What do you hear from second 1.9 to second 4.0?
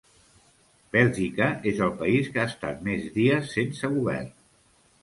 país que ha estat més dies sense